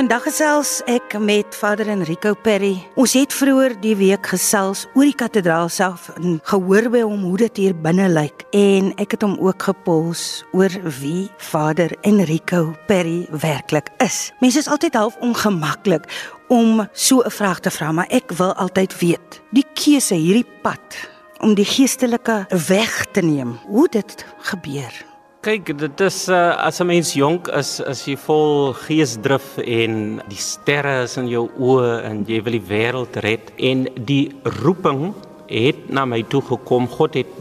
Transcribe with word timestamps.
Vandag 0.00 0.22
gesels 0.24 0.78
ek 0.88 1.12
met 1.20 1.52
Vader 1.52 1.90
Enrico 1.92 2.30
Perry. 2.32 2.78
Ons 2.96 3.12
het 3.18 3.34
vroeër 3.36 3.74
die 3.82 3.92
week 3.98 4.30
gesels 4.32 4.86
oor 4.94 5.04
die 5.04 5.16
kathedraal 5.20 5.68
self 5.68 6.06
en 6.14 6.38
gehoor 6.48 6.88
by 6.94 7.02
hom 7.04 7.26
hoe 7.28 7.36
dit 7.42 7.60
hier 7.60 7.74
binne 7.76 8.06
lyk 8.08 8.46
en 8.56 8.94
ek 8.96 9.12
het 9.12 9.26
hom 9.26 9.34
ook 9.44 9.66
gepols 9.68 10.22
oor 10.56 10.72
wie 11.02 11.26
Vader 11.50 11.92
Enrico 12.08 12.70
Perry 12.88 13.26
werklik 13.44 13.92
is. 14.00 14.30
Mense 14.40 14.64
is 14.64 14.72
altyd 14.72 14.96
half 14.96 15.20
ongemaklik 15.20 16.08
om 16.48 16.86
so 16.94 17.20
'n 17.20 17.36
vraag 17.36 17.60
te 17.60 17.70
vra, 17.70 17.92
maar 17.92 18.08
ek 18.08 18.32
wil 18.40 18.56
altyd 18.56 18.96
weet, 19.04 19.42
die 19.52 19.66
keuse 19.74 20.16
hierdie 20.16 20.48
pad 20.62 20.96
om 21.44 21.54
die 21.54 21.68
geestelike 21.68 22.46
weg 22.48 23.04
te 23.12 23.20
neem, 23.20 23.58
hoe 23.68 23.88
dit 23.88 24.24
gebeur. 24.48 25.09
Kyk, 25.40 25.70
dit 25.72 26.02
is 26.04 26.16
uh, 26.28 26.52
as 26.60 26.82
'n 26.82 26.86
mens 26.86 27.14
jonk 27.16 27.46
is, 27.56 27.78
is 27.80 28.02
jy 28.04 28.16
vol 28.26 28.74
geesdrif 28.76 29.56
en 29.56 30.20
die 30.28 30.36
sterre 30.36 31.06
is 31.06 31.16
in 31.16 31.30
jou 31.32 31.46
oë 31.56 31.94
en 32.04 32.18
jy 32.28 32.42
wil 32.44 32.58
die 32.58 32.68
wêreld 32.68 33.16
red 33.24 33.48
en 33.56 33.86
die 33.96 34.36
roeping 34.60 35.14
het 35.48 35.88
na 35.88 36.04
my 36.04 36.20
toe 36.28 36.42
gekom. 36.44 36.84
God 36.92 37.16
het 37.16 37.32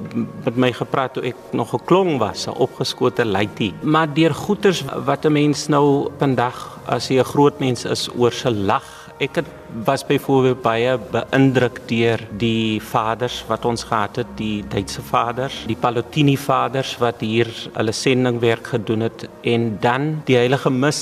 met 0.46 0.56
my 0.56 0.72
gepraat 0.72 1.18
toe 1.18 1.26
ek 1.28 1.52
nog 1.52 1.76
'n 1.76 1.84
klong 1.86 2.20
was, 2.24 2.48
'n 2.48 2.56
opgeskote 2.56 3.26
luitie. 3.26 3.74
Maar 3.84 4.08
deur 4.14 4.34
goeters 4.34 4.86
wat 5.04 5.26
'n 5.26 5.34
mens 5.34 5.68
nou 5.68 6.08
vandag 6.20 6.80
as 6.88 7.10
jy 7.10 7.20
'n 7.20 7.32
groot 7.36 7.60
mens 7.60 7.84
is 7.84 8.08
oor 8.16 8.32
se 8.32 8.50
lag 8.50 8.99
Ek 9.20 9.36
het 9.36 9.48
was 9.84 10.06
byvoorbeeld 10.08 10.62
baie 10.64 10.94
beïndruk 11.12 11.82
deur 11.90 12.22
die 12.40 12.80
vaders 12.80 13.42
wat 13.50 13.66
ons 13.68 13.84
gehad 13.84 14.16
het, 14.22 14.30
die 14.40 14.64
Duitse 14.64 15.02
vaders, 15.04 15.58
die 15.68 15.76
Palotini 15.76 16.38
vaders 16.40 16.94
wat 17.04 17.20
hier 17.20 17.50
hulle 17.76 17.92
sendingwerk 17.92 18.72
gedoen 18.72 19.04
het 19.10 19.26
en 19.44 19.74
dan 19.84 20.08
die 20.30 20.38
heilige 20.40 20.72
mis, 20.72 21.02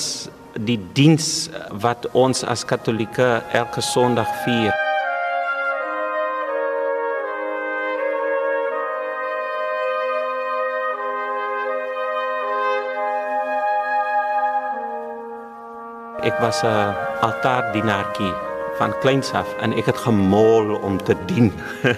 die 0.58 0.80
diens 0.98 1.52
wat 1.70 2.10
ons 2.18 2.42
as 2.42 2.66
Katolieke 2.66 3.44
elke 3.54 3.86
Sondag 3.86 4.34
vier. 4.48 4.74
Ek 16.26 16.42
was 16.42 16.64
'n 16.66 17.07
altaardienaartjie 17.22 18.34
van 18.78 18.94
kleins 19.02 19.32
af 19.34 19.50
en 19.62 19.74
ek 19.74 19.90
het 19.90 19.98
gemol 20.06 20.76
om 20.86 20.98
te 21.04 21.16
dien. 21.30 21.52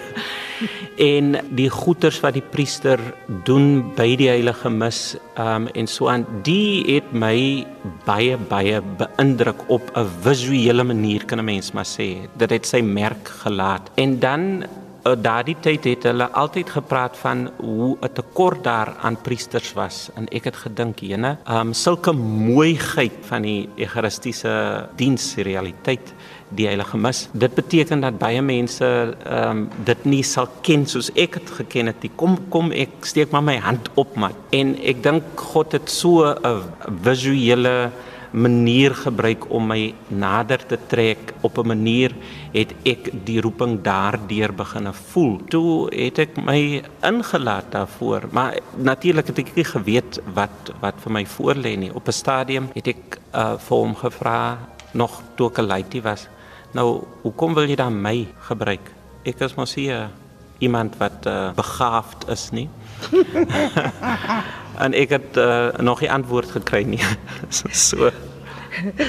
en 1.12 1.36
die 1.56 1.68
goeters 1.72 2.20
wat 2.24 2.36
die 2.36 2.44
priester 2.44 3.00
doen 3.48 3.82
by 3.96 4.08
die 4.20 4.28
heilige 4.28 4.72
mis 4.72 5.16
um, 5.40 5.68
en 5.76 5.88
so 5.88 6.10
aan, 6.12 6.26
die 6.44 6.84
het 6.88 7.12
my 7.12 7.66
baie 8.06 8.36
baie 8.50 8.80
beïndruk 9.00 9.64
op 9.68 9.92
'n 9.96 10.08
visuele 10.24 10.84
manier 10.84 11.24
kan 11.24 11.40
'n 11.40 11.44
mens 11.44 11.72
maar 11.72 11.88
sê. 11.88 12.28
Dit 12.36 12.50
het 12.50 12.66
sy 12.66 12.80
merk 12.80 13.28
gelaat. 13.44 13.90
En 13.94 14.18
dan 14.18 14.64
daardie 15.02 15.56
tyd 15.60 15.84
het 15.84 16.04
hulle 16.08 16.26
altyd 16.36 16.70
gepraat 16.70 17.16
van 17.16 17.48
hoe 17.56 17.96
'n 18.00 18.12
tekort 18.12 18.64
daar 18.64 18.94
aan 19.02 19.20
priesters 19.20 19.72
was. 19.72 20.10
En 20.14 20.28
ek 20.28 20.44
het 20.44 20.56
gedink 20.56 20.98
jene 21.00 21.36
um 21.48 21.72
sulke 21.72 22.12
mooiheid 22.12 23.12
van 23.22 23.42
die 23.42 23.68
egaristiese 23.76 24.88
diensrealiteit 24.96 26.14
die 26.48 26.66
heilige 26.66 26.96
mis 26.96 27.28
dit 27.32 27.54
beteken 27.54 28.00
dat 28.00 28.18
baie 28.18 28.42
mense 28.42 29.16
um 29.30 29.68
dit 29.84 30.04
nie 30.04 30.22
sal 30.22 30.48
ken 30.62 30.86
soos 30.86 31.10
ek 31.14 31.32
dit 31.32 31.50
geken 31.50 31.86
het 31.86 32.02
nie. 32.02 32.10
Kom 32.16 32.38
kom 32.48 32.72
ek 32.72 32.90
steek 33.02 33.30
maar 33.30 33.42
my 33.42 33.58
hand 33.58 33.88
op 33.94 34.16
man. 34.16 34.32
En 34.50 34.76
ek 34.82 35.02
dink 35.02 35.22
God 35.36 35.72
het 35.72 35.90
so 35.90 36.24
'n 36.24 36.62
visuele 37.02 37.90
manier 38.30 38.94
gebruik 38.94 39.46
om 39.50 39.66
my 39.66 39.94
nader 40.08 40.62
te 40.66 40.78
trek 40.88 41.32
op 41.40 41.58
'n 41.58 41.66
manier 41.66 42.14
het 42.52 42.74
ek 42.84 43.10
die 43.24 43.40
roeping 43.40 43.82
daardeur 43.82 44.54
begine 44.54 44.92
voel. 44.92 45.40
Toe 45.48 45.94
het 45.94 46.18
ek 46.18 46.36
my 46.36 46.82
ingelaat 47.02 47.72
daarvoor, 47.72 48.28
maar 48.30 48.58
natuurlik 48.76 49.26
het 49.26 49.38
ek 49.38 49.54
nie 49.54 49.64
geweet 49.64 50.20
wat 50.34 50.72
wat 50.80 50.94
vir 51.00 51.12
my 51.12 51.26
voorlê 51.26 51.76
nie. 51.76 51.94
Op 51.94 52.06
'n 52.06 52.12
stadium 52.12 52.68
het 52.74 52.86
ek 52.86 53.18
uh, 53.34 53.58
vir 53.58 53.76
hom 53.76 53.94
gevra 53.94 54.58
nog 54.92 55.22
toe 55.36 55.48
ek 55.50 55.58
'n 55.58 55.66
laity 55.66 56.00
was. 56.02 56.28
Nou, 56.72 57.04
hoekom 57.22 57.54
wil 57.54 57.68
jy 57.68 57.76
dan 57.76 58.02
my 58.02 58.26
gebruik? 58.40 58.92
Ek 59.24 59.40
is 59.40 59.54
mos 59.54 59.74
hier 59.74 60.10
iemand 60.58 60.96
wat 60.96 61.26
uh, 61.26 61.52
begaafd 61.54 62.28
is 62.28 62.50
nie. 62.50 62.68
en 64.80 64.96
ek 64.96 65.14
het 65.16 65.36
uh, 65.36 65.68
nog 65.78 66.00
nie 66.00 66.10
antwoord 66.10 66.50
gekry 66.56 66.82
nie. 66.88 67.02
so 67.86 68.10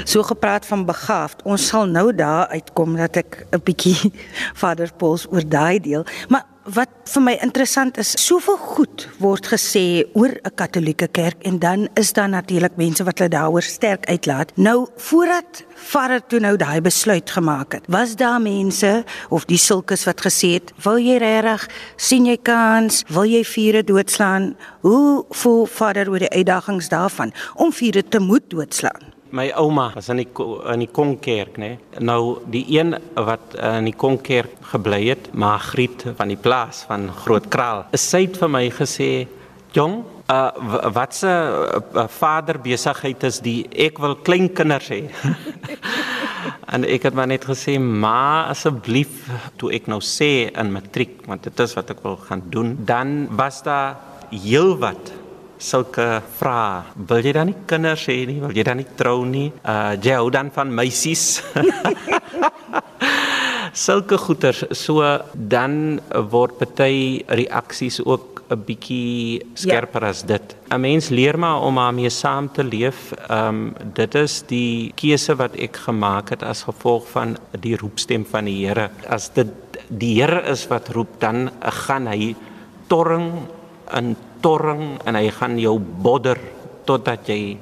so 0.04 0.24
gepraat 0.26 0.66
van 0.66 0.86
begaafd. 0.86 1.44
Ons 1.48 1.68
sal 1.68 1.86
nou 1.88 2.10
daar 2.16 2.48
uitkom 2.48 2.96
dat 2.98 3.16
ek 3.16 3.46
'n 3.52 3.62
bietjie 3.64 4.12
Vader 4.62 4.90
Pauls 4.98 5.28
oor 5.32 5.46
daai 5.48 5.80
deel, 5.80 6.06
maar 6.28 6.46
wat 6.76 6.92
vir 7.12 7.24
my 7.24 7.34
interessant 7.44 7.98
is, 8.00 8.14
soveel 8.22 8.58
goed 8.62 9.06
word 9.20 9.48
gesê 9.52 10.04
oor 10.16 10.32
'n 10.32 10.56
Katolieke 10.56 11.08
kerk 11.08 11.44
en 11.44 11.60
dan 11.60 11.90
is 11.96 12.14
daar 12.14 12.30
natuurlik 12.30 12.78
mense 12.78 13.04
wat 13.04 13.18
hulle 13.20 13.30
daaroor 13.30 13.62
sterk 13.62 14.06
uitlaat. 14.06 14.52
Nou 14.56 14.88
voordat 14.98 15.64
Vader 15.76 16.22
toe 16.28 16.40
nou 16.40 16.56
daai 16.58 16.82
besluit 16.82 17.30
gemaak 17.32 17.74
het, 17.74 17.84
was 17.88 18.16
daar 18.16 18.42
mense 18.42 19.04
of 19.30 19.46
die 19.46 19.58
sulkes 19.58 20.06
wat 20.06 20.22
gesê 20.22 20.54
het, 20.54 20.72
"Wil 20.84 20.98
jy 20.98 21.18
regtig 21.18 21.70
sien 21.98 22.26
jy 22.26 22.38
kans? 22.38 23.04
Wil 23.08 23.26
jy 23.26 23.44
vure 23.44 23.84
doodslaan?" 23.84 24.56
Hoe 24.82 25.26
voel 25.30 25.66
Vader 25.66 26.10
oor 26.10 26.20
die 26.20 26.30
uitdagings 26.30 26.90
daarvan 26.90 27.34
om 27.56 27.72
vure 27.74 28.04
te 28.08 28.20
moet 28.20 28.50
doodslaan? 28.50 29.21
My 29.32 29.48
ouma 29.56 29.94
was 29.96 30.10
in 30.12 30.20
die 30.20 30.28
in 30.74 30.82
die 30.84 30.90
Konkerk, 30.92 31.56
né? 31.62 31.78
Nou 32.04 32.42
die 32.52 32.66
een 32.76 32.98
wat 33.16 33.54
in 33.56 33.88
die 33.88 33.96
Konkerk 33.96 34.58
gebly 34.74 35.06
het, 35.08 35.30
Margriet 35.32 36.04
van 36.18 36.34
die 36.34 36.40
plaas 36.40 36.84
van 36.90 37.08
Groot 37.24 37.48
Kraal. 37.52 37.86
Sy 37.96 38.26
het 38.26 38.40
vir 38.42 38.52
my 38.52 38.66
gesê, 38.76 39.28
"Jong, 39.72 40.04
uh, 40.28 40.52
wat 40.92 41.16
se 41.16 41.28
uh, 41.28 42.08
vader 42.08 42.60
besigheid 42.60 43.24
is 43.24 43.40
die 43.40 43.68
ek 43.72 44.00
wil 44.00 44.16
klein 44.16 44.50
kinders 44.54 44.90
hê." 44.90 45.08
en 46.74 46.84
ek 46.84 47.04
het 47.04 47.14
maar 47.14 47.28
net 47.28 47.46
gesê, 47.46 47.80
"Ma, 47.80 48.50
asseblief, 48.50 49.30
toe 49.56 49.72
ek 49.72 49.88
nou 49.88 50.02
sê 50.02 50.52
in 50.52 50.72
matriek, 50.72 51.26
want 51.26 51.44
dit 51.44 51.60
is 51.60 51.74
wat 51.74 51.90
ek 51.90 52.04
wil 52.04 52.18
gaan 52.18 52.44
doen, 52.50 52.78
dan 52.86 53.28
was 53.32 53.64
daar 53.64 53.96
heelwat 54.30 55.21
sulke 55.62 56.08
vrae. 56.40 56.82
Wil 57.08 57.26
jy 57.30 57.34
dan 57.38 57.52
nie 57.52 57.60
kinders 57.70 58.08
hê 58.10 58.18
nie? 58.26 58.40
Wil 58.42 58.56
jy 58.58 58.66
dan 58.66 58.82
nie 58.82 58.90
trou 58.98 59.22
nie? 59.30 59.52
Uh 59.62 59.94
jy 60.02 60.18
hou 60.18 60.30
dan 60.34 60.50
van 60.56 60.74
meisies. 60.74 61.42
sulke 63.72 64.18
goeters 64.20 64.66
so 64.76 65.06
dan 65.34 66.02
word 66.32 66.58
party 66.60 67.24
reaksies 67.28 68.02
ook 68.04 68.42
'n 68.52 68.64
bietjie 68.68 69.40
skerper 69.56 70.02
ja. 70.04 70.10
as 70.10 70.24
dit. 70.24 70.56
'n 70.70 70.82
Mens 70.82 71.10
leer 71.10 71.40
maar 71.40 71.62
om 71.62 71.76
daarmee 71.76 72.10
saam 72.10 72.52
te 72.52 72.64
leef. 72.64 73.14
Ehm 73.30 73.48
um, 73.48 73.74
dit 73.94 74.16
is 74.16 74.44
die 74.48 74.92
keuse 74.96 75.36
wat 75.36 75.56
ek 75.56 75.78
gemaak 75.78 76.30
het 76.30 76.44
as 76.44 76.64
gevolg 76.64 77.08
van 77.08 77.38
die 77.60 77.78
roepstem 77.78 78.26
van 78.26 78.46
die 78.46 78.68
Here. 78.68 78.90
As 79.08 79.30
dit 79.34 79.48
die 79.88 80.22
Here 80.22 80.42
is 80.52 80.68
wat 80.68 80.90
roep, 80.90 81.20
dan 81.20 81.52
gaan 81.62 82.08
hy 82.08 82.36
torring 82.88 83.48
in 83.94 84.16
torring 84.42 84.98
en 85.06 85.18
hy 85.18 85.28
gaan 85.34 85.58
jou 85.62 85.78
bodder 85.80 86.40
totdat 86.90 87.30
jy 87.30 87.58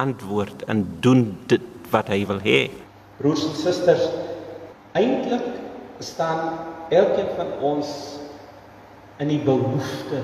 antwoord 0.00 0.64
en 0.72 0.82
doen 1.04 1.26
dit 1.50 1.64
wat 1.92 2.10
hy 2.10 2.24
wil 2.28 2.40
hê. 2.42 2.60
Broers 3.20 3.44
en 3.46 3.56
susters, 3.58 4.08
eintlik 4.98 5.44
staan 6.02 6.58
elkeen 6.90 7.30
van 7.38 7.52
ons 7.62 7.90
in 9.22 9.30
die 9.30 9.40
behoefte 9.46 10.22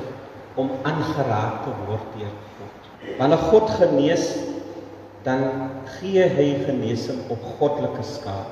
om 0.59 0.73
aangeraak 0.89 1.63
te 1.65 1.75
word 1.87 2.17
deur 2.19 2.33
God. 2.59 2.89
Wanneer 3.21 3.45
God 3.53 3.71
genees, 3.79 4.27
dan 5.25 5.71
gee 5.99 6.25
hy 6.37 6.49
genesing 6.65 7.23
op 7.33 7.45
goddelike 7.59 8.05
skaal. 8.09 8.49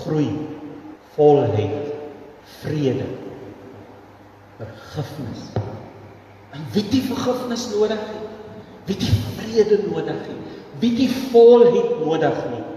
Groei, 0.00 0.30
volheid, 1.14 1.90
vrede, 2.60 3.06
vergifnis. 4.58 5.50
En 6.50 6.66
wie 6.74 6.84
die 6.90 7.02
vergifnis 7.04 7.68
nodig 7.74 8.00
het, 8.00 8.26
wie 8.88 8.96
die 8.98 9.12
vrede 9.36 9.78
nodig 9.86 10.18
het, 10.26 10.58
wie 10.82 10.92
die 10.96 11.10
volheid 11.30 11.98
nodig 12.02 12.42
het. 12.42 12.68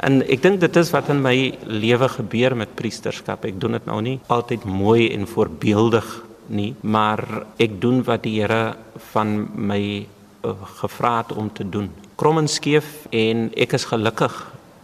En 0.00 0.22
ek 0.24 0.42
dink 0.42 0.62
dit 0.62 0.76
is 0.80 0.90
wat 0.94 1.10
in 1.12 1.20
my 1.20 1.36
lewe 1.68 2.08
gebeur 2.08 2.56
met 2.56 2.72
priesterskap. 2.78 3.44
Ek 3.44 3.58
doen 3.60 3.76
dit 3.76 3.88
nou 3.88 3.98
nie 4.02 4.16
altyd 4.32 4.64
mooi 4.64 5.10
en 5.12 5.28
voorbeeldig 5.28 6.08
nie, 6.50 6.72
maar 6.80 7.20
ek 7.60 7.76
doen 7.82 8.00
wat 8.08 8.24
die 8.24 8.38
Here 8.40 8.76
van 9.12 9.36
my 9.54 9.82
uh, 10.00 10.54
gevra 10.80 11.18
het 11.20 11.34
om 11.36 11.52
te 11.52 11.68
doen. 11.68 11.90
Krom 12.16 12.40
en 12.40 12.48
skeef 12.48 13.04
en 13.14 13.50
ek 13.54 13.76
is 13.76 13.86
gelukkig 13.92 14.34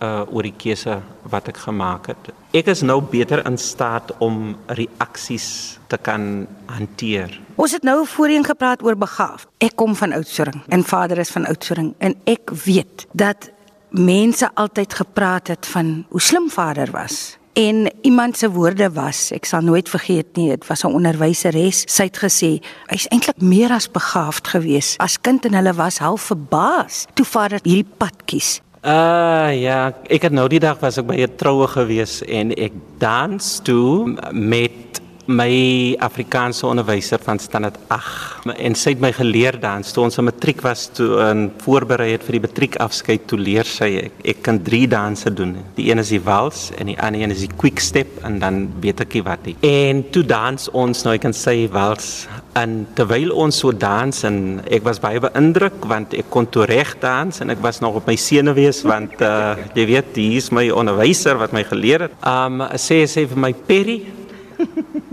uh 0.03 0.23
oor 0.29 0.43
die 0.43 0.55
keuse 0.57 1.01
wat 1.31 1.49
ek 1.49 1.57
gemaak 1.57 2.07
het. 2.13 2.31
Ek 2.57 2.69
is 2.73 2.83
nou 2.83 3.01
beter 3.01 3.47
in 3.47 3.59
staat 3.59 4.13
om 4.19 4.57
reaksies 4.67 5.79
te 5.89 5.97
kan 5.97 6.47
hanteer. 6.67 7.41
Ons 7.57 7.73
het 7.73 7.83
nou 7.83 8.07
voorheen 8.07 8.45
gepraat 8.45 8.83
oor 8.83 8.97
begaafd. 8.97 9.49
Ek 9.59 9.77
kom 9.77 9.97
van 9.97 10.13
Oudtshoorn 10.13 10.63
en 10.69 10.85
vader 10.85 11.19
is 11.19 11.33
van 11.33 11.47
Oudtshoorn 11.47 11.95
en 11.99 12.17
ek 12.25 12.53
weet 12.65 13.07
dat 13.13 13.51
mense 13.91 14.51
altyd 14.55 14.95
gepraat 14.95 15.49
het 15.49 15.67
van 15.67 16.05
hoe 16.11 16.21
slim 16.21 16.51
vader 16.51 16.91
was. 16.91 17.37
En 17.57 17.93
iemand 18.03 18.37
se 18.37 18.51
woorde 18.51 18.91
was, 18.93 19.31
ek 19.33 19.47
sal 19.49 19.63
nooit 19.65 19.89
vergeet 19.89 20.37
nie, 20.37 20.51
dit 20.53 20.67
was 20.69 20.85
'n 20.85 20.93
onderwyseres. 20.93 21.85
Sy 21.89 22.05
het 22.13 22.19
gesê 22.21 22.51
hy's 22.93 23.07
eintlik 23.09 23.41
meer 23.41 23.71
as 23.73 23.89
begaafd 23.89 24.49
geweest 24.49 25.01
as 25.01 25.21
kind 25.21 25.45
en 25.45 25.55
hulle 25.55 25.73
was 25.73 25.99
half 25.99 26.21
verbaas 26.21 27.07
toe 27.15 27.25
vader 27.25 27.59
hierdie 27.63 27.89
pad 27.97 28.25
kies. 28.25 28.61
Uh 28.87 29.51
ja, 29.59 29.91
ek 30.07 30.29
het 30.29 30.35
nou 30.37 30.45
die 30.47 30.61
dag 30.63 30.79
was 30.79 31.01
ek 31.01 31.09
by 31.09 31.17
'n 31.19 31.35
troue 31.35 31.67
gewees 31.67 32.23
en 32.23 32.53
ek 32.55 32.73
dans 33.03 33.43
toe 33.67 34.15
met 34.31 35.01
my 35.27 35.97
Afrikaanse 35.99 36.67
onderwyser 36.67 37.19
van 37.19 37.39
standaard 37.39 37.79
8 37.91 38.55
en 38.55 38.75
sy 38.79 38.93
het 38.95 39.01
my 39.03 39.11
geleer 39.13 39.59
dans. 39.59 39.93
Toe 39.93 40.05
ons 40.05 40.19
in 40.19 40.29
matriek 40.29 40.63
was 40.63 40.87
toe 40.95 41.19
in 41.31 41.51
voorberei 41.65 42.13
het 42.13 42.23
vir 42.23 42.39
die 42.39 42.45
matriekafskeid 42.47 43.27
toe 43.27 43.39
leer 43.39 43.67
sy 43.67 43.91
ek, 44.05 44.13
ek 44.23 44.43
kan 44.47 44.63
drie 44.63 44.87
danse 44.87 45.31
doen. 45.35 45.57
Die 45.75 45.91
een 45.91 45.99
is 45.99 46.15
die 46.15 46.23
wals 46.23 46.71
en 46.79 46.87
die 46.87 46.99
ander 47.03 47.21
een 47.21 47.35
is 47.35 47.43
die 47.43 47.57
quick 47.59 47.81
step 47.81 48.23
en 48.23 48.39
dan 48.39 48.69
weet 48.81 49.03
ek 49.03 49.19
wat 49.27 49.45
nie. 49.47 49.57
En 49.67 50.05
toe 50.11 50.23
dans 50.23 50.71
ons 50.73 51.05
nou 51.05 51.15
ek 51.15 51.27
kan 51.27 51.35
sê 51.35 51.67
wals 51.73 52.29
en 52.57 52.77
terwyl 52.97 53.33
ons 53.37 53.59
so 53.63 53.73
dans 53.77 54.23
en 54.29 54.37
ek 54.73 54.85
was 54.87 55.01
baie 55.03 55.21
beïndruk 55.21 55.85
want 55.91 56.15
ek 56.17 56.31
kon 56.33 56.49
toe 56.49 56.65
reg 56.69 56.95
dans 57.03 57.43
en 57.43 57.53
ek 57.53 57.63
was 57.65 57.83
nog 57.85 58.01
op 58.01 58.09
my 58.09 58.17
senuwees 58.17 58.83
want 58.89 59.21
uh, 59.25 59.55
jy 59.77 59.87
weet 59.93 60.17
hier 60.17 60.39
is 60.41 60.53
my 60.55 60.69
onderwyser 60.73 61.37
wat 61.41 61.57
my 61.57 61.65
geleer 61.69 62.09
het 62.09 62.23
um 62.27 62.65
sê 62.81 63.05
sê 63.11 63.27
vir 63.29 63.43
my 63.49 63.53
Perry 63.67 64.01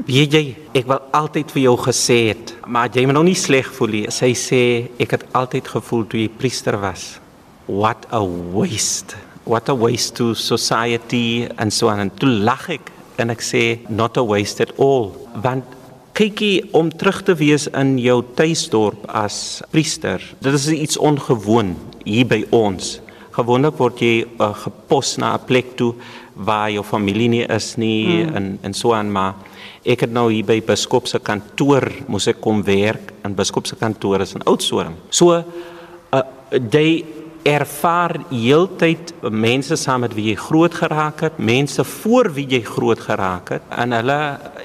Weet 0.04 0.34
jy, 0.36 0.42
ek 0.76 0.88
wou 0.88 0.98
altyd 1.16 1.52
vir 1.56 1.62
jou 1.66 1.74
gesê 1.86 2.18
het, 2.30 2.54
maar 2.68 2.90
jy 2.92 3.06
moet 3.08 3.16
nou 3.18 3.24
nie 3.28 3.38
sleg 3.40 3.70
voel 3.76 3.94
nie. 3.96 4.04
Sy 4.12 4.32
sê 4.40 4.62
ek 5.04 5.16
het 5.18 5.24
altyd 5.36 5.70
gevoel 5.76 6.04
toe 6.12 6.20
jy 6.22 6.30
priester 6.40 6.78
was. 6.80 7.06
What 7.68 8.08
a 8.12 8.20
waste. 8.24 9.16
What 9.48 9.72
a 9.72 9.76
waste 9.76 10.18
to 10.20 10.34
society 10.36 11.48
and 11.58 11.76
so 11.76 11.92
on. 11.92 12.04
En 12.04 12.12
toe 12.20 12.30
lag 12.32 12.68
ek 12.76 12.92
en 13.20 13.32
ek 13.32 13.44
sê 13.44 13.64
not 13.90 14.20
a 14.20 14.26
waste 14.28 14.64
at 14.64 14.76
all. 14.76 15.12
Want 15.44 15.68
kykie 16.14 16.70
om 16.78 16.92
terug 16.94 17.24
te 17.26 17.34
wees 17.38 17.66
in 17.74 17.96
jou 18.02 18.20
tuisdorp 18.38 19.08
as 19.10 19.64
priester. 19.74 20.22
Dit 20.46 20.54
is 20.54 20.70
iets 20.70 21.00
ongewoon 21.02 21.74
hier 22.06 22.28
by 22.30 22.44
ons. 22.54 23.00
Gewoonlik 23.34 23.80
word 23.82 24.02
jy 24.04 24.14
uh, 24.38 24.52
gepos 24.54 25.18
na 25.18 25.34
'n 25.34 25.46
plek 25.48 25.74
toe 25.78 25.94
waar 26.36 26.70
jou 26.70 26.84
familie 26.84 27.30
nie 27.30 27.46
is 27.50 27.76
nie 27.78 28.26
mm. 28.26 28.36
en 28.36 28.60
en 28.62 28.74
so 28.74 28.94
aan 28.94 29.12
maar 29.12 29.34
ek 29.86 30.02
het 30.02 30.14
nou 30.14 30.32
hier 30.32 30.46
by 30.46 30.62
biskop 30.62 31.08
se 31.08 31.20
kantoor 31.20 31.92
moes 32.08 32.28
ek 32.28 32.42
kom 32.42 32.64
werk 32.64 33.14
in 33.26 33.36
biskop 33.36 33.68
se 33.68 33.76
kantoor 33.76 34.22
is 34.22 34.34
in 34.36 34.46
Oudtshoorn. 34.46 34.96
So 35.10 35.34
uh, 35.34 36.22
jy 36.52 37.04
ervaar 37.44 38.18
heeltyd 38.30 39.14
mense 39.32 39.76
saam 39.80 40.06
met 40.06 40.14
wie 40.16 40.30
jy 40.32 40.36
groot 40.40 40.74
geraak 40.74 41.24
het, 41.26 41.38
mense 41.38 41.84
voor 41.84 42.32
wie 42.36 42.46
jy 42.50 42.62
groot 42.66 43.00
geraak 43.00 43.52
het 43.58 43.74
en 43.78 43.96
hulle 43.96 44.20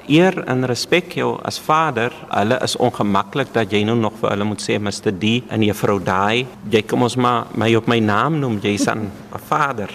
eer 0.07 0.37
en 0.49 0.65
respek 0.69 1.13
jou 1.19 1.33
as 1.45 1.59
vader. 1.61 2.13
Hulle 2.31 2.59
is 2.65 2.77
ongemaklik 2.79 3.51
dat 3.53 3.71
jy 3.73 3.83
nou 3.87 3.97
nog 3.99 4.15
vir 4.21 4.33
hulle 4.33 4.47
moet 4.47 4.63
sê 4.63 4.79
Mr. 4.79 5.11
D 5.11 5.41
en 5.49 5.65
juffrou 5.67 5.99
Daai. 6.03 6.47
Jy 6.71 6.83
kom 6.87 7.03
ons 7.05 7.17
maar 7.19 7.51
my 7.53 7.73
op 7.77 7.89
my 7.91 7.99
naam 7.99 8.39
noem, 8.39 8.59
jy's 8.63 8.87
'n 8.93 9.09
vader 9.49 9.91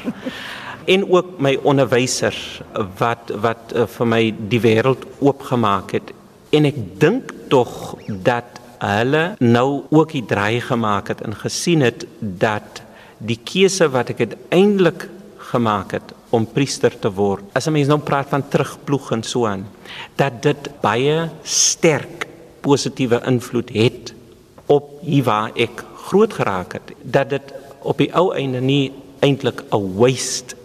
en 0.84 1.10
ook 1.10 1.38
my 1.38 1.54
onderwyser 1.62 2.36
wat 2.98 3.32
wat 3.40 3.72
uh, 3.72 3.86
vir 3.96 4.06
my 4.06 4.22
die 4.52 4.60
wêreld 4.60 5.06
oopgemaak 5.18 5.96
het 5.96 6.12
en 6.54 6.68
ek 6.68 6.80
dink 7.00 7.32
tog 7.52 7.94
dat 8.06 8.60
hulle 8.84 9.24
nou 9.40 9.84
ook 9.90 10.12
die 10.12 10.24
draai 10.28 10.60
gemaak 10.60 11.08
het 11.12 11.22
en 11.24 11.36
gesien 11.36 11.84
het 11.84 12.06
dat 12.20 12.82
die 13.18 13.38
keuse 13.44 13.88
wat 13.88 14.10
ek 14.14 14.24
uiteindelik 14.26 15.08
gemaak 15.52 15.94
het 15.96 16.14
om 16.34 16.46
priester 16.46 16.94
te 16.98 17.10
word 17.12 17.44
as 17.52 17.66
'n 17.68 17.72
mens 17.72 17.88
nou 17.88 17.98
praat 17.98 18.28
van 18.28 18.48
terugploeg 18.48 19.12
en 19.12 19.22
so 19.22 19.46
aan 19.46 19.66
dat 20.16 20.42
dit 20.42 20.70
baie 20.80 21.28
sterk 21.42 22.26
positiewe 22.60 23.20
invloed 23.26 23.70
het 23.70 24.14
op 24.66 25.00
hier 25.02 25.24
waar 25.24 25.50
ek 25.54 25.84
groot 26.08 26.32
geraak 26.32 26.72
het 26.72 26.92
dat 27.02 27.30
dit 27.30 27.54
op 27.82 27.98
die 27.98 28.12
ou 28.14 28.34
einde 28.34 28.60
nie 28.60 28.92
eintlik 29.20 29.62
'n 29.70 29.96
waste 29.96 30.56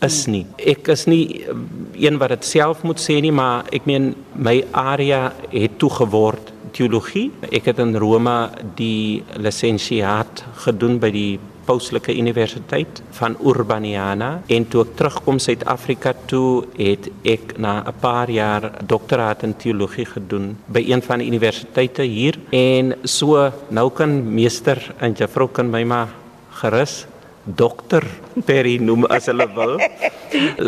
is 0.00 0.26
nie. 0.26 0.46
Ek 0.56 0.88
is 0.88 1.04
nie 1.06 1.44
um, 1.48 1.68
een 1.92 2.18
wat 2.18 2.28
dit 2.28 2.44
self 2.44 2.82
moet 2.82 3.00
sê 3.00 3.20
nie, 3.20 3.32
maar 3.32 3.64
ek 3.72 3.84
meen 3.84 4.14
my 4.32 4.64
area 4.72 5.32
het 5.52 5.78
toe 5.78 5.90
geword 5.90 6.52
teologie. 6.72 7.30
Ek 7.50 7.70
het 7.70 7.78
in 7.82 7.96
Rome 7.96 8.50
die 8.76 9.22
lisensiaat 9.36 10.44
gedoen 10.64 10.98
by 11.02 11.10
die 11.14 11.38
Pauslike 11.70 12.14
Universiteit 12.16 13.02
van 13.18 13.36
Urbaniana 13.46 14.30
en 14.50 14.66
toe 14.70 14.82
ek 14.84 14.96
terugkom 14.98 15.38
Suid-Afrika 15.42 16.14
toe 16.30 16.64
het 16.78 17.10
ek 17.22 17.54
na 17.58 17.82
'n 17.86 17.94
paar 18.00 18.30
jaar 18.30 18.72
doktoraat 18.86 19.42
in 19.46 19.54
teologie 19.56 20.06
gedoen 20.06 20.56
by 20.66 20.82
een 20.86 21.02
van 21.02 21.18
die 21.18 21.28
universiteite 21.28 22.02
hier 22.02 22.38
en 22.50 22.94
so 23.04 23.52
nou 23.68 23.90
kan 23.90 24.34
meester 24.34 24.94
en 24.98 25.12
juffrou 25.12 25.48
kan 25.48 25.70
my 25.70 25.84
maar 25.84 26.08
gerus 26.50 27.06
dokter 27.44 28.04
Perry 28.46 28.78
noem 28.78 29.06
as 29.10 29.26
hulle 29.30 29.48
wil. 29.56 29.78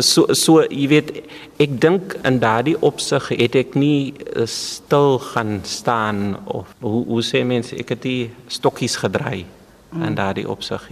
So 0.03 0.33
so 0.35 0.65
jy 0.67 0.89
weet 0.91 1.11
ek 1.63 1.77
dink 1.79 2.17
in 2.27 2.41
daardie 2.41 2.75
opsig 2.83 3.29
het 3.31 3.55
ek 3.55 3.77
nie 3.79 4.11
eh, 4.11 4.43
stil 4.43 5.15
gaan 5.23 5.61
staan 5.63 6.35
of 6.51 6.73
hoe 6.83 7.05
hoe 7.07 7.23
sê 7.23 7.45
mense 7.47 7.71
ek 7.79 7.93
het 7.95 8.01
die 8.03 8.31
stokkies 8.51 8.97
gedraai 8.99 9.45
mm. 9.45 10.03
in 10.03 10.19
daardie 10.19 10.43
opsig. 10.49 10.89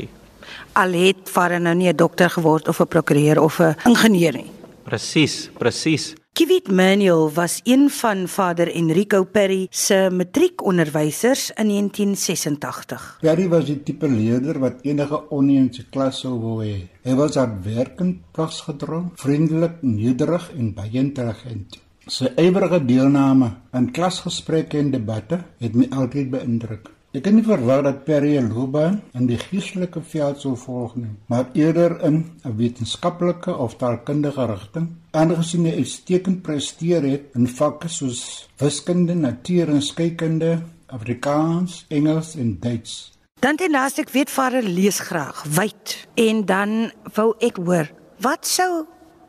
Al 0.80 0.95
het 0.95 1.28
vader 1.28 1.59
nou 1.59 1.76
nie 1.76 1.92
'n 1.92 2.00
dokter 2.00 2.30
geword 2.30 2.71
of 2.71 2.80
'n 2.80 2.88
prokureur 2.88 3.42
of 3.44 3.59
'n 3.59 3.76
ingenieur 3.85 4.33
nie. 4.33 4.52
Presies, 4.88 5.50
presies. 5.59 6.14
Kiwit 6.31 6.71
Manuel 6.71 7.31
was 7.31 7.59
een 7.64 7.90
van 7.90 8.28
Vader 8.28 8.71
Enrico 8.71 9.23
Perry 9.23 9.68
se 9.69 10.09
matriekonderwysers 10.11 11.50
in 11.50 11.68
1986. 11.68 13.18
Perry 13.21 13.47
was 13.50 13.66
die 13.66 13.83
tipe 13.83 14.07
leerder 14.07 14.59
wat 14.59 14.80
enige 14.88 15.19
onie 15.30 15.57
in 15.59 15.68
sy 15.76 15.83
klas 15.92 16.21
sou 16.23 16.38
wou 16.40 16.61
hê. 16.64 16.88
Hy 17.04 17.18
was 17.19 17.35
hardwerkend, 17.35 18.23
plaasgedrong, 18.31 19.11
vriendelik, 19.19 19.83
nederig 19.83 20.47
en 20.56 20.71
baie 20.80 21.04
intelligent. 21.04 21.81
Sy 22.07 22.31
ywerige 22.40 22.80
deelname 22.88 23.52
aan 23.76 23.92
klasgesprekke 23.92 24.80
en 24.80 24.95
debatte 24.95 25.44
het 25.59 25.76
my 25.76 25.92
altyd 25.92 26.31
beïndruk. 26.31 26.94
Ek 27.11 27.25
het 27.27 27.35
nie 27.35 27.44
verwag 27.44 27.81
dat 27.83 28.06
Perry 28.07 28.37
'n 28.39 28.53
loopbaan 28.56 29.01
in 29.19 29.25
die 29.27 29.37
geestelike 29.37 29.99
veld 30.01 30.39
sou 30.39 30.56
volg 30.56 30.95
nie, 30.95 31.09
maar 31.27 31.49
eerder 31.53 31.99
in 32.07 32.39
'n 32.45 32.56
wetenskaplike 32.56 33.56
of 33.56 33.75
taalkundige 33.75 34.45
rigting, 34.45 34.87
aangesien 35.11 35.65
hy 35.65 35.73
uitstekend 35.75 36.41
presteer 36.41 37.03
het 37.03 37.35
in 37.35 37.47
vakke 37.47 37.87
soos 37.87 38.47
wiskunde, 38.57 39.13
natuur 39.13 39.69
en 39.69 39.81
skeikunde, 39.81 40.61
Afrikaans, 40.87 41.85
Engels 41.89 42.35
en 42.35 42.59
Duits. 42.59 43.11
Dan 43.39 43.56
ten 43.56 43.71
laaste 43.71 44.01
ek 44.01 44.09
weet 44.09 44.30
vader 44.30 44.63
lees 44.63 44.99
graag, 44.99 45.44
wyd. 45.44 46.07
En 46.15 46.45
dan 46.45 46.91
wou 47.13 47.33
ek 47.39 47.57
hoor, 47.57 47.91
wat 48.19 48.47
sou 48.47 48.85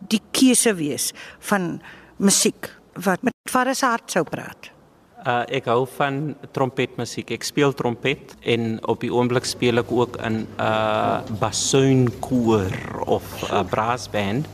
die 0.08 0.22
keuse 0.30 0.74
wees 0.74 1.12
van 1.38 1.82
musiek 2.16 2.70
wat 2.94 3.22
met 3.22 3.34
vader 3.50 3.74
se 3.74 3.86
hart 3.86 4.10
sou 4.10 4.24
praat? 4.24 4.70
Uh 5.22 5.44
ek 5.54 5.68
hou 5.70 5.84
van 5.96 6.34
trompetmusiek. 6.50 7.30
Ek 7.30 7.44
speel 7.46 7.74
trompet 7.78 8.34
en 8.42 8.80
op 8.90 9.04
die 9.04 9.12
oomblik 9.12 9.46
speel 9.46 9.78
ek 9.78 9.92
ook 9.92 10.18
in 10.26 10.42
'n 10.42 10.46
uh, 10.58 11.22
basuinkoor 11.38 13.04
of 13.06 13.22
'n 13.50 13.66
brass 13.70 14.10
band. 14.10 14.48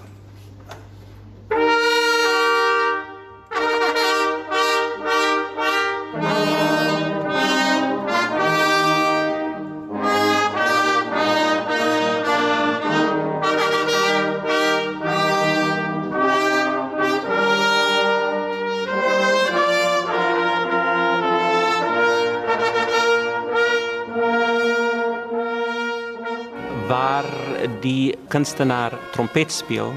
Die 27.82 28.14
kunstenaar 28.28 28.92
trompet 29.12 29.52
speel 29.52 29.92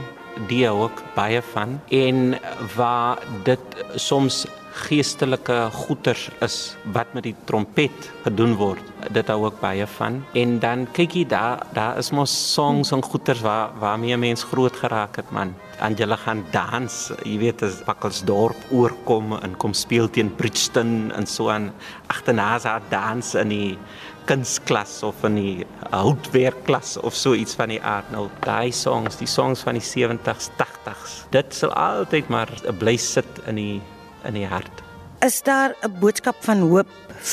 die 0.47 0.69
ook 0.69 1.01
baie 1.15 1.41
van 1.53 1.79
en 1.89 2.37
waar 2.75 3.19
dit 3.43 3.59
soms 3.95 4.45
geestelike 4.71 5.57
goeters 5.73 6.29
is 6.41 6.75
wat 6.95 7.11
met 7.13 7.25
die 7.27 7.35
trompet 7.45 8.07
gedoen 8.23 8.55
word. 8.59 8.83
Dit 9.11 9.27
hou 9.31 9.45
ook 9.45 9.59
baie 9.59 9.87
van. 9.97 10.21
En 10.37 10.59
dan 10.63 10.85
kyk 10.95 11.17
jy 11.17 11.25
daar, 11.27 11.65
daar 11.75 11.99
is 11.99 12.11
mos 12.15 12.31
songs 12.53 12.93
en 12.95 13.03
goeters 13.03 13.43
waar 13.43 13.75
waarmee 13.81 14.17
mense 14.17 14.47
groot 14.47 14.75
geraak 14.75 15.19
het 15.19 15.31
man. 15.31 15.53
Angela 15.81 16.15
gaan 16.15 16.43
dans, 16.53 16.95
jy 17.25 17.39
weet 17.41 17.63
as 17.65 17.81
Bakkelsdorp 17.87 18.69
oorkom 18.69 19.33
en 19.41 19.57
kom 19.57 19.73
speel 19.73 20.09
teen 20.13 20.29
Bridgton 20.37 21.11
en 21.17 21.27
so 21.27 21.49
aan. 21.49 21.71
Agterna 22.13 22.53
sa 22.61 22.79
dans 22.91 23.33
in 23.41 23.49
die 23.49 23.77
kunsklas 24.29 24.99
of 25.03 25.23
in 25.25 25.39
die 25.39 25.65
houtwerkklas 25.89 26.95
of 27.01 27.15
so 27.17 27.33
iets 27.33 27.57
van 27.57 27.73
die 27.73 27.81
aard. 27.81 28.11
Nou 28.13 28.27
daai 28.45 28.71
songs, 28.71 29.17
die 29.19 29.29
songs 29.29 29.65
van 29.65 29.79
die 29.79 29.85
70s, 29.85 30.51
80s. 30.61 31.17
Dit 31.33 31.57
sal 31.57 31.73
altyd 31.73 32.29
maar 32.29 32.51
bly 32.79 32.95
sit 33.01 33.41
in 33.49 33.59
die 33.59 33.81
in 34.27 34.33
die 34.33 34.47
hart. 34.47 34.83
Is 35.21 35.41
daar 35.43 35.75
'n 35.81 35.99
boodskap 35.99 36.35
van 36.39 36.59
hoop 36.59 36.87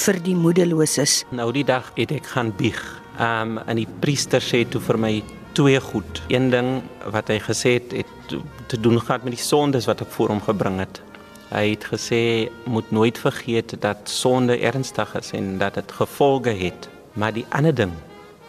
vir 0.05 0.23
die 0.23 0.35
moedeloses? 0.37 1.25
Nou 1.31 1.53
die 1.53 1.65
dag 1.65 1.93
het 1.95 2.11
ek 2.11 2.27
gaan 2.27 2.53
bieg. 2.57 3.01
Um, 3.21 3.59
en 3.59 3.77
die 3.77 3.89
priester 4.01 4.41
sê 4.41 4.69
toe 4.69 4.81
vir 4.81 4.99
my 4.99 5.23
twee 5.53 5.81
goed. 5.81 6.23
Een 6.29 6.51
ding 6.51 6.83
wat 7.11 7.29
hy 7.29 7.39
gesê 7.41 7.73
het, 7.81 7.93
het 7.93 8.37
te 8.67 8.81
doen 8.81 9.01
gehad 9.01 9.25
met 9.25 9.33
die 9.33 9.43
sondes 9.43 9.87
wat 9.87 10.01
ek 10.01 10.11
voor 10.11 10.29
hom 10.29 10.41
gebring 10.41 10.79
het. 10.79 11.01
Hy 11.49 11.71
het 11.71 11.85
gesê 11.85 12.51
moet 12.65 12.91
nooit 12.91 13.19
vergeet 13.19 13.75
dat 13.81 13.97
sonde 14.05 14.59
ernstig 14.61 15.15
is 15.15 15.33
en 15.33 15.59
dat 15.59 15.75
dit 15.75 15.93
gevolge 15.93 16.51
het. 16.51 16.89
Maar 17.13 17.33
die 17.33 17.47
ander 17.49 17.75
ding 17.75 17.93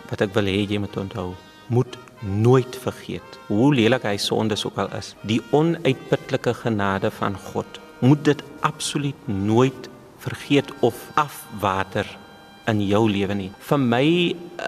wat 0.10 0.22
ek 0.22 0.34
wil 0.34 0.44
hê 0.52 0.68
jy 0.68 0.78
moet 0.78 0.98
onthou, 0.98 1.34
moet 1.68 1.98
nooit 2.20 2.76
vergeet 2.76 3.40
hoe 3.48 3.74
lelik 3.74 4.04
hy 4.04 4.18
sondes 4.18 4.66
ook 4.66 4.78
al 4.78 4.92
is. 4.98 5.16
Die 5.22 5.42
onuitputlike 5.52 6.54
genade 6.54 7.12
van 7.12 7.38
God 7.54 7.80
moet 8.00 8.24
dit 8.26 8.44
absoluut 8.66 9.28
nooit 9.28 9.90
vergeet 10.20 10.72
of 10.80 10.96
afwater 11.14 12.08
in 12.70 12.82
jou 12.86 13.04
lewe 13.10 13.36
nie. 13.36 13.50
Vir 13.70 13.82
my 13.82 14.06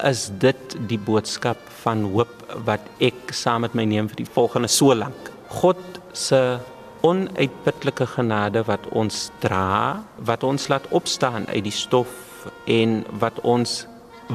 is 0.07 0.29
dit 0.41 0.77
die 0.89 0.99
boodskap 0.99 1.59
van 1.83 2.05
hoop 2.13 2.33
wat 2.67 2.85
ek 3.03 3.33
saam 3.35 3.65
met 3.65 3.75
my 3.77 3.85
neem 3.87 4.09
vir 4.11 4.23
die 4.23 4.31
volgende 4.37 4.71
so 4.71 4.95
lank. 4.95 5.31
God 5.61 5.81
se 6.17 6.59
onuitputlike 7.05 8.05
genade 8.15 8.63
wat 8.67 8.85
ons 8.97 9.29
dra, 9.41 10.01
wat 10.17 10.43
ons 10.45 10.67
laat 10.69 10.85
opstaan 10.93 11.47
uit 11.49 11.63
die 11.65 11.75
stof 11.75 12.47
en 12.69 13.01
wat 13.21 13.39
ons 13.41 13.85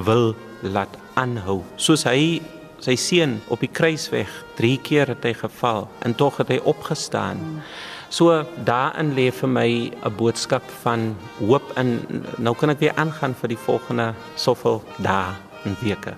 wil 0.06 0.34
laat 0.62 0.92
aanhou. 1.18 1.62
Soos 1.76 2.06
hy 2.08 2.40
sy 2.82 2.96
seun 3.00 3.38
op 3.50 3.62
die 3.64 3.72
kruisweg 3.72 4.30
3 4.58 4.80
keer 4.84 5.10
het 5.14 5.24
hy 5.24 5.32
geval 5.38 5.86
en 6.04 6.14
tog 6.14 6.42
het 6.42 6.50
hy 6.52 6.58
opgestaan. 6.68 7.40
Hmm. 7.40 7.62
So 8.08 8.44
daarin 8.64 9.14
lê 9.14 9.30
vir 9.30 9.48
my 9.48 9.70
'n 10.04 10.16
boodskap 10.16 10.62
van 10.82 11.16
hoop 11.38 11.72
in 11.76 12.00
nou 12.38 12.54
kan 12.54 12.70
ek 12.70 12.80
weer 12.80 12.94
aangaan 12.96 13.34
vir 13.34 13.48
die 13.48 13.62
volgende 13.66 14.14
soveel 14.36 14.82
dae 14.98 15.34
en 15.64 15.76
weke. 15.82 16.14